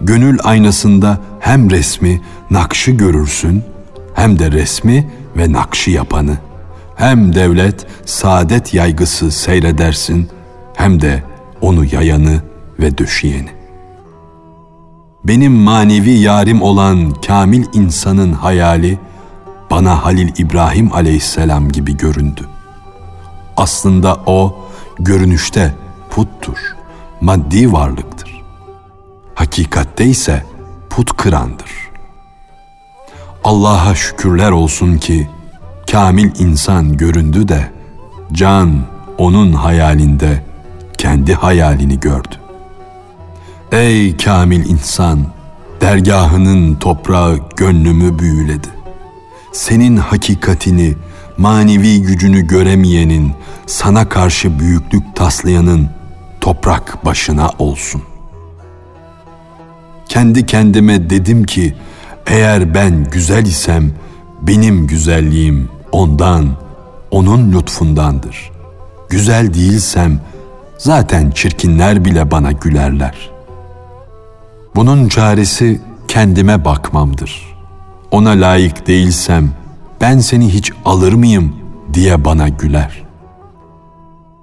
gönül 0.00 0.38
aynasında 0.44 1.18
hem 1.40 1.70
resmi, 1.70 2.20
nakşı 2.50 2.90
görürsün, 2.90 3.62
hem 4.14 4.38
de 4.38 4.52
resmi 4.52 5.10
ve 5.36 5.52
nakşı 5.52 5.90
yapanı. 5.90 6.38
Hem 6.96 7.34
devlet, 7.34 7.86
saadet 8.04 8.74
yaygısı 8.74 9.30
seyredersin, 9.30 10.28
hem 10.74 11.00
de 11.00 11.22
onu 11.60 11.84
yayanı 11.84 12.42
ve 12.80 12.98
döşeyeni. 12.98 13.50
Benim 15.24 15.52
manevi 15.52 16.10
yarim 16.10 16.62
olan 16.62 17.14
kamil 17.26 17.64
insanın 17.72 18.32
hayali, 18.32 18.98
bana 19.70 20.04
Halil 20.04 20.32
İbrahim 20.38 20.92
aleyhisselam 20.92 21.68
gibi 21.68 21.96
göründü. 21.96 22.46
Aslında 23.56 24.16
o, 24.26 24.56
görünüşte 24.98 25.74
puttur, 26.10 26.58
maddi 27.20 27.72
varlıktır 27.72 28.17
hakikatte 29.38 30.04
ise 30.04 30.42
put 30.90 31.16
kırandır. 31.16 31.70
Allah'a 33.44 33.94
şükürler 33.94 34.50
olsun 34.50 34.98
ki 34.98 35.28
kamil 35.90 36.40
insan 36.40 36.96
göründü 36.96 37.48
de 37.48 37.70
can 38.32 38.86
onun 39.18 39.52
hayalinde 39.52 40.44
kendi 40.98 41.34
hayalini 41.34 42.00
gördü. 42.00 42.34
Ey 43.72 44.16
kamil 44.16 44.70
insan, 44.70 45.18
dergahının 45.80 46.74
toprağı 46.74 47.38
gönlümü 47.56 48.18
büyüledi. 48.18 48.68
Senin 49.52 49.96
hakikatini, 49.96 50.94
manevi 51.36 52.02
gücünü 52.02 52.46
göremeyenin, 52.46 53.32
sana 53.66 54.08
karşı 54.08 54.58
büyüklük 54.58 55.16
taslayanın 55.16 55.88
toprak 56.40 57.04
başına 57.04 57.50
olsun. 57.58 58.02
Kendi 60.08 60.46
kendime 60.46 61.10
dedim 61.10 61.44
ki, 61.44 61.74
eğer 62.26 62.74
ben 62.74 63.04
güzel 63.04 63.46
isem, 63.46 63.92
benim 64.42 64.86
güzelliğim 64.86 65.68
ondan, 65.92 66.48
onun 67.10 67.52
lütfundandır. 67.52 68.50
Güzel 69.08 69.54
değilsem, 69.54 70.20
zaten 70.78 71.30
çirkinler 71.30 72.04
bile 72.04 72.30
bana 72.30 72.52
gülerler. 72.52 73.30
Bunun 74.76 75.08
çaresi 75.08 75.80
kendime 76.08 76.64
bakmamdır. 76.64 77.56
Ona 78.10 78.30
layık 78.30 78.86
değilsem, 78.86 79.50
ben 80.00 80.18
seni 80.18 80.54
hiç 80.54 80.72
alır 80.84 81.12
mıyım 81.12 81.56
diye 81.94 82.24
bana 82.24 82.48
güler. 82.48 83.02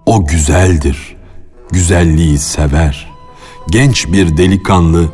O 0.06 0.26
güzeldir, 0.26 1.16
güzelliği 1.72 2.38
sever. 2.38 3.12
Genç 3.70 4.08
bir 4.08 4.38
delikanlı, 4.38 5.10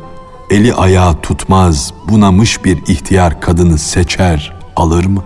eli 0.52 0.74
ayağı 0.74 1.20
tutmaz, 1.20 1.92
bunamış 2.08 2.64
bir 2.64 2.78
ihtiyar 2.86 3.40
kadını 3.40 3.78
seçer, 3.78 4.52
alır 4.76 5.04
mı? 5.04 5.24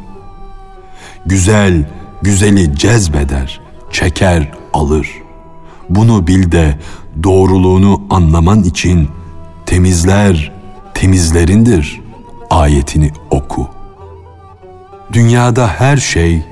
Güzel, 1.27 1.91
güzeli 2.23 2.77
cezbeder, 2.77 3.61
çeker, 3.91 4.53
alır. 4.73 5.09
Bunu 5.89 6.27
bil 6.27 6.53
de 6.53 6.79
doğruluğunu 7.23 8.03
anlaman 8.11 8.63
için 8.63 9.09
temizler, 9.67 10.53
temizlerindir 10.95 12.01
ayetini 12.51 13.13
oku. 13.31 13.69
Dünyada 15.13 15.69
her 15.69 15.97
şey 15.97 16.43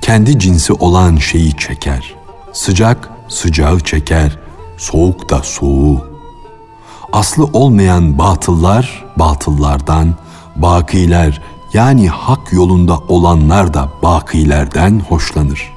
kendi 0.00 0.38
cinsi 0.38 0.72
olan 0.72 1.16
şeyi 1.16 1.56
çeker. 1.56 2.14
Sıcak 2.52 3.10
sıcağı 3.28 3.80
çeker, 3.80 4.38
soğuk 4.76 5.30
da 5.30 5.42
soğuğu. 5.42 6.13
Aslı 7.14 7.44
olmayan 7.44 8.18
batıllar 8.18 9.04
batıllardan, 9.16 10.14
bakiler 10.56 11.42
yani 11.72 12.08
hak 12.08 12.52
yolunda 12.52 12.98
olanlar 12.98 13.74
da 13.74 13.88
bakilerden 14.02 15.00
hoşlanır. 15.08 15.72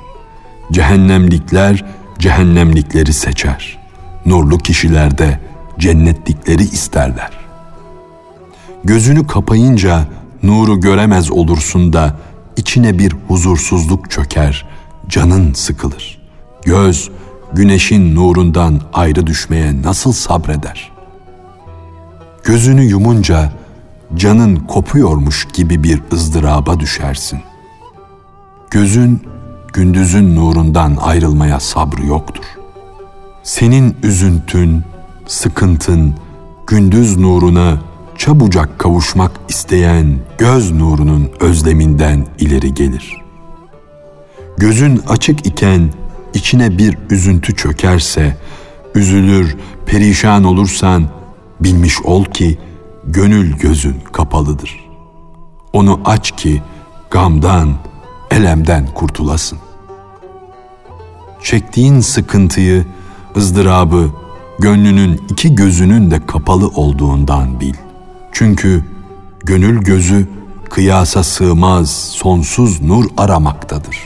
Cehennemlikler 0.72 1.86
cehennemlikleri 2.20 3.14
seçer. 3.14 3.78
Nurlu 4.26 4.58
kişiler 4.58 5.18
de 5.18 5.40
cennetlikleri 5.80 6.64
isterler. 6.64 7.32
Gözünü 8.84 9.28
kapayınca 9.28 10.08
nuru 10.44 10.80
göremez 10.80 11.32
olursun 11.32 11.94
da 11.94 12.18
içine 12.56 13.00
bir 13.00 13.16
huzursuzluk 13.28 14.12
çöker, 14.12 14.66
canın 15.08 15.54
sıkılır. 15.54 16.22
Göz 16.66 17.10
güneşin 17.54 18.16
nurundan 18.16 18.82
ayrı 18.94 19.28
düşmeye 19.28 19.82
nasıl 19.82 20.12
sabreder? 20.12 20.97
Gözünü 22.48 22.84
yumunca 22.84 23.52
canın 24.16 24.56
kopuyormuş 24.56 25.48
gibi 25.54 25.84
bir 25.84 26.02
ızdıraba 26.14 26.80
düşersin. 26.80 27.40
Gözün 28.72 29.22
gündüzün 29.74 30.36
nurundan 30.36 30.98
ayrılmaya 31.02 31.60
sabrı 31.60 32.06
yoktur. 32.06 32.44
Senin 33.44 33.96
üzüntün, 34.04 34.84
sıkıntın, 35.26 36.16
gündüz 36.68 37.18
nuruna 37.18 37.82
çabucak 38.18 38.80
kavuşmak 38.80 39.32
isteyen 39.50 40.20
göz 40.38 40.72
nurunun 40.72 41.30
özleminden 41.40 42.26
ileri 42.40 42.74
gelir. 42.74 43.22
Gözün 44.58 45.02
açık 45.08 45.48
iken 45.48 45.90
içine 46.34 46.78
bir 46.78 46.98
üzüntü 47.10 47.56
çökerse, 47.56 48.38
üzülür, 48.96 49.58
perişan 49.86 50.44
olursan 50.44 51.17
bilmiş 51.60 52.02
ol 52.02 52.26
ki 52.26 52.58
gönül 53.04 53.58
gözün 53.58 53.96
kapalıdır. 54.12 54.88
Onu 55.74 56.00
aç 56.06 56.32
ki 56.32 56.62
gamdan, 57.12 57.74
elemden 58.32 58.88
kurtulasın. 58.94 59.60
Çektiğin 61.44 62.00
sıkıntıyı, 62.00 62.86
ızdırabı, 63.38 64.10
gönlünün 64.60 65.22
iki 65.30 65.56
gözünün 65.56 66.12
de 66.12 66.26
kapalı 66.26 66.68
olduğundan 66.68 67.60
bil. 67.60 67.74
Çünkü 68.32 68.84
gönül 69.44 69.82
gözü 69.82 70.28
kıyasa 70.70 71.24
sığmaz 71.24 71.90
sonsuz 71.92 72.82
nur 72.82 73.06
aramaktadır. 73.18 73.98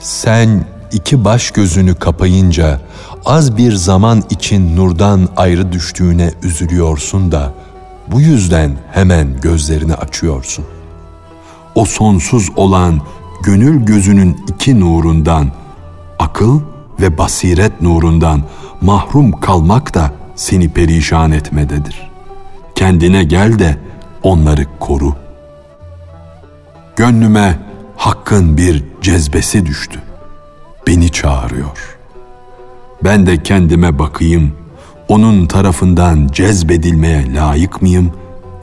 Sen 0.00 0.64
iki 0.92 1.24
baş 1.24 1.50
gözünü 1.50 1.94
kapayınca 1.94 2.80
az 3.24 3.56
bir 3.56 3.72
zaman 3.72 4.22
için 4.30 4.76
nurdan 4.76 5.28
ayrı 5.36 5.72
düştüğüne 5.72 6.30
üzülüyorsun 6.42 7.32
da 7.32 7.54
bu 8.12 8.20
yüzden 8.20 8.76
hemen 8.92 9.40
gözlerini 9.40 9.94
açıyorsun. 9.94 10.64
O 11.74 11.84
sonsuz 11.84 12.50
olan 12.56 13.00
gönül 13.42 13.86
gözünün 13.86 14.44
iki 14.48 14.80
nurundan, 14.80 15.50
akıl 16.18 16.60
ve 17.00 17.18
basiret 17.18 17.82
nurundan 17.82 18.42
mahrum 18.80 19.40
kalmak 19.40 19.94
da 19.94 20.12
seni 20.36 20.68
perişan 20.68 21.32
etmededir.'' 21.32 22.10
kendine 22.80 23.24
gel 23.24 23.58
de 23.58 23.76
onları 24.22 24.66
koru. 24.78 25.16
Gönlüme 26.96 27.58
hakkın 27.96 28.56
bir 28.56 28.84
cezbesi 29.00 29.66
düştü. 29.66 30.02
Beni 30.86 31.12
çağırıyor. 31.12 31.98
Ben 33.04 33.26
de 33.26 33.42
kendime 33.42 33.98
bakayım. 33.98 34.52
Onun 35.08 35.46
tarafından 35.46 36.28
cezbedilmeye 36.32 37.34
layık 37.34 37.82
mıyım 37.82 38.12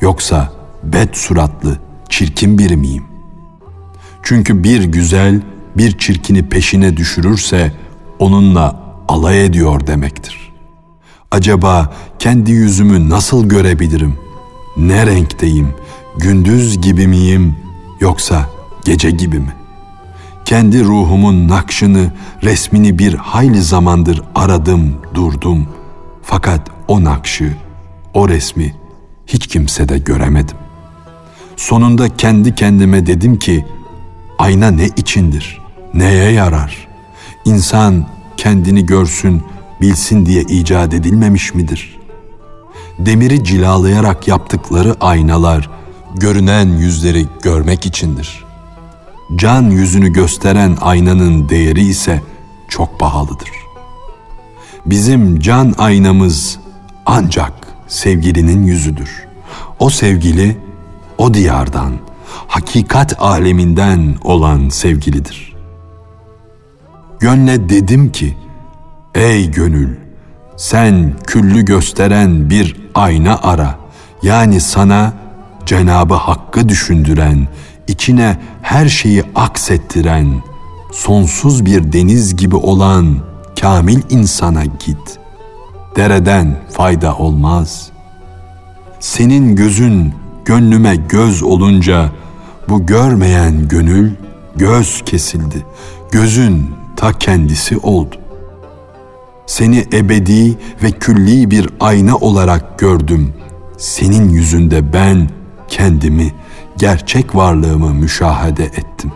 yoksa 0.02 0.54
bet 0.84 1.18
suratlı, 1.18 1.78
çirkin 2.10 2.58
biri 2.58 2.78
miyim? 2.78 3.04
Çünkü 4.24 4.64
bir 4.64 4.84
güzel 4.84 5.42
bir 5.78 5.98
çirkini 5.98 6.50
peşine 6.50 6.98
düşürürse 6.98 7.72
onunla 8.20 8.80
alay 9.08 9.46
ediyor 9.46 9.88
demektir. 9.88 10.54
Acaba 11.32 11.94
kendi 12.20 12.52
yüzümü 12.52 13.10
nasıl 13.10 13.50
görebilirim? 13.50 14.16
Ne 14.78 15.06
renkteyim? 15.06 15.74
Gündüz 16.18 16.82
gibi 16.82 17.08
miyim 17.08 17.56
yoksa 18.00 18.50
gece 18.86 19.12
gibi 19.12 19.40
mi? 19.40 19.54
Kendi 20.48 20.84
ruhumun 20.84 21.48
nakşını, 21.48 22.12
resmini 22.44 23.00
bir 23.00 23.14
hayli 23.14 23.62
zamandır 23.62 24.22
aradım, 24.36 24.96
durdum. 25.14 25.68
Fakat 26.24 26.62
o 26.88 27.04
nakşı, 27.04 27.56
o 28.14 28.30
resmi 28.30 28.76
hiç 29.28 29.48
kimsede 29.48 29.98
göremedim. 29.98 30.58
Sonunda 31.56 32.18
kendi 32.18 32.56
kendime 32.56 33.06
dedim 33.08 33.40
ki, 33.40 33.66
ayna 34.40 34.72
ne 34.72 34.86
içindir, 34.86 35.62
neye 35.94 36.32
yarar? 36.32 36.88
İnsan 37.46 38.06
kendini 38.38 38.86
görsün, 38.86 39.44
bilsin 39.82 40.26
diye 40.26 40.42
icat 40.42 40.94
edilmemiş 40.94 41.54
midir? 41.54 42.00
Demiri 43.00 43.44
cilalayarak 43.44 44.28
yaptıkları 44.28 44.96
aynalar 45.00 45.70
görünen 46.16 46.68
yüzleri 46.68 47.26
görmek 47.44 47.86
içindir. 47.86 48.47
Can 49.36 49.64
yüzünü 49.70 50.14
gösteren 50.14 50.78
aynanın 50.82 51.50
değeri 51.50 51.82
ise 51.82 52.22
çok 52.68 53.00
pahalıdır. 53.00 53.50
Bizim 54.86 55.40
can 55.40 55.74
aynamız 55.78 56.60
ancak 57.06 57.54
sevgilinin 57.88 58.64
yüzüdür. 58.64 59.28
O 59.80 59.90
sevgili 59.90 60.58
o 61.18 61.34
diyardan, 61.34 61.94
hakikat 62.48 63.22
aleminden 63.22 64.16
olan 64.24 64.70
sevgilidir. 64.70 65.56
Gönle 67.20 67.70
dedim 67.70 68.12
ki, 68.12 68.38
Ey 69.16 69.52
gönül! 69.52 69.96
Sen 70.58 71.14
küllü 71.28 71.66
gösteren 71.66 72.50
bir 72.50 72.76
ayna 72.96 73.40
ara. 73.44 73.76
Yani 74.24 74.62
sana 74.62 75.14
Cenabı 75.66 76.14
Hakk'ı 76.14 76.70
düşündüren, 76.70 77.48
içine 77.88 78.38
her 78.62 78.90
şeyi 78.90 79.24
aksettiren, 79.36 80.44
sonsuz 80.92 81.66
bir 81.66 81.94
deniz 81.94 82.36
gibi 82.36 82.56
olan 82.56 83.18
kamil 83.62 84.02
insana 84.10 84.66
git. 84.66 85.20
Dereden 85.96 86.58
fayda 86.72 87.16
olmaz. 87.18 87.90
Senin 89.00 89.56
gözün 89.56 90.14
gönlüme 90.46 90.96
göz 90.96 91.44
olunca 91.44 92.12
bu 92.70 92.86
görmeyen 92.86 93.68
gönül 93.68 94.12
göz 94.56 95.02
kesildi. 95.06 95.66
Gözün 96.12 96.72
ta 96.96 97.14
kendisi 97.14 97.78
oldu 97.78 98.16
seni 99.48 99.86
ebedi 99.94 100.58
ve 100.84 100.92
külli 100.92 101.52
bir 101.52 101.70
ayna 101.80 102.16
olarak 102.16 102.80
gördüm. 102.80 103.34
Senin 103.78 104.30
yüzünde 104.30 104.94
ben 104.94 105.30
kendimi, 105.68 106.34
gerçek 106.78 107.36
varlığımı 107.36 107.94
müşahede 107.94 108.66
ettim. 108.66 109.12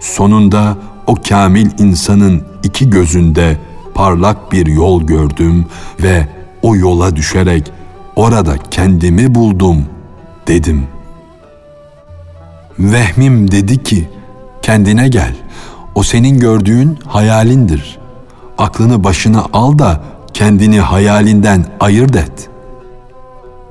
Sonunda 0.00 0.76
o 1.06 1.14
kamil 1.28 1.70
insanın 1.78 2.42
iki 2.62 2.90
gözünde 2.90 3.56
parlak 3.94 4.52
bir 4.52 4.66
yol 4.66 5.02
gördüm 5.02 5.66
ve 6.02 6.28
o 6.62 6.76
yola 6.76 7.16
düşerek 7.16 7.72
orada 8.16 8.56
kendimi 8.70 9.34
buldum 9.34 9.86
dedim. 10.46 10.86
Vehmim 12.78 13.50
dedi 13.50 13.82
ki 13.82 14.08
kendine 14.62 15.08
gel 15.08 15.34
o 15.94 16.02
senin 16.02 16.40
gördüğün 16.40 16.98
hayalindir. 17.06 17.98
Aklını 18.58 19.04
başına 19.04 19.44
al 19.52 19.78
da 19.78 20.00
kendini 20.34 20.80
hayalinden 20.80 21.64
ayırt 21.80 22.16
et. 22.16 22.48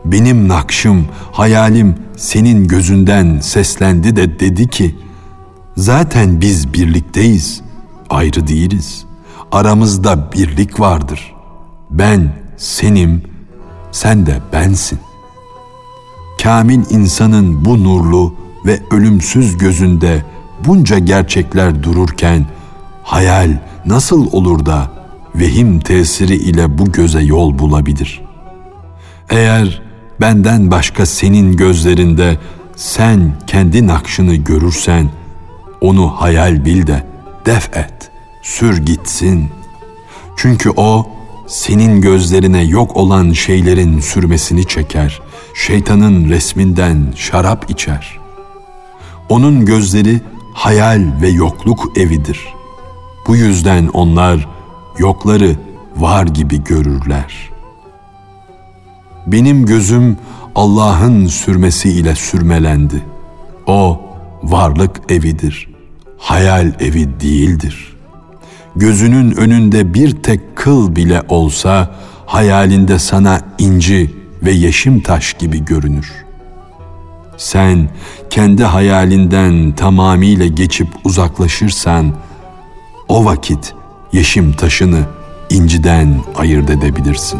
Benim 0.06 0.48
nakşım, 0.48 1.08
hayalim 1.32 1.96
senin 2.18 2.68
gözünden 2.68 3.40
seslendi 3.40 4.16
de 4.16 4.40
dedi 4.40 4.68
ki, 4.68 4.96
zaten 5.78 6.42
biz 6.42 6.74
birlikteyiz, 6.74 7.62
ayrı 8.10 8.48
değiliz. 8.48 9.06
Aramızda 9.52 10.32
birlik 10.32 10.80
vardır. 10.80 11.34
Ben 11.90 12.34
senim, 12.58 13.22
sen 13.92 14.26
de 14.26 14.38
bensin. 14.54 15.00
Kamil 16.44 16.82
insanın 16.90 17.66
bu 17.66 17.84
nurlu 17.84 18.36
ve 18.66 18.80
ölümsüz 18.92 19.58
gözünde 19.58 20.26
bunca 20.66 21.00
gerçekler 21.00 21.84
dururken 21.84 22.46
hayal 23.04 23.60
nasıl 23.86 24.32
olur 24.32 24.66
da 24.66 24.92
vehim 25.36 25.80
tesiri 25.80 26.36
ile 26.36 26.78
bu 26.78 26.92
göze 26.92 27.22
yol 27.22 27.60
bulabilir? 27.60 28.22
Eğer 29.30 29.87
benden 30.22 30.72
başka 30.72 31.06
senin 31.06 31.58
gözlerinde 31.58 32.38
sen 32.76 33.34
kendi 33.48 33.88
nakşını 33.88 34.36
görürsen 34.36 35.10
onu 35.82 36.08
hayal 36.08 36.66
bil 36.66 36.88
de 36.88 37.04
def 37.46 37.78
et, 37.78 38.12
sür 38.44 38.86
gitsin. 38.86 39.50
Çünkü 40.38 40.70
o 40.70 41.10
senin 41.48 42.02
gözlerine 42.02 42.64
yok 42.64 42.98
olan 42.98 43.32
şeylerin 43.32 44.00
sürmesini 44.00 44.68
çeker, 44.68 45.22
şeytanın 45.54 46.30
resminden 46.30 47.14
şarap 47.16 47.70
içer. 47.70 48.20
Onun 49.30 49.66
gözleri 49.66 50.22
hayal 50.54 51.02
ve 51.22 51.30
yokluk 51.30 51.98
evidir. 51.98 52.54
Bu 53.28 53.36
yüzden 53.36 53.88
onlar 53.88 54.48
yokları 54.98 55.56
var 55.96 56.26
gibi 56.26 56.64
görürler. 56.64 57.50
Benim 59.28 59.66
gözüm 59.66 60.18
Allah'ın 60.56 61.28
sürmesiyle 61.28 62.16
sürmelendi. 62.16 63.04
O 63.68 64.02
varlık 64.44 65.12
evidir, 65.12 65.70
hayal 66.18 66.72
evi 66.80 67.20
değildir. 67.20 67.98
Gözünün 68.76 69.32
önünde 69.32 69.94
bir 69.94 70.12
tek 70.12 70.56
kıl 70.56 70.96
bile 70.96 71.22
olsa 71.30 71.96
hayalinde 72.26 73.00
sana 73.00 73.42
inci 73.60 74.12
ve 74.44 74.52
yeşim 74.52 75.00
taş 75.00 75.34
gibi 75.34 75.66
görünür.'' 75.66 76.28
Sen 77.38 77.90
kendi 78.30 78.64
hayalinden 78.64 79.72
tamamıyla 79.72 80.46
geçip 80.46 80.88
uzaklaşırsan 81.04 82.14
o 83.08 83.26
vakit 83.26 83.74
yeşim 84.14 84.54
taşını 84.54 85.06
inciden 85.50 86.22
ayırt 86.36 86.70
edebilirsin. 86.70 87.40